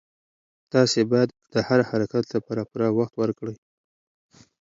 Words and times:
تاسي 0.73 1.01
باید 1.11 1.29
د 1.53 1.55
هر 1.67 1.79
حرکت 1.89 2.25
لپاره 2.35 2.61
پوره 2.69 2.87
وخت 2.97 3.13
ورکړئ. 3.17 3.55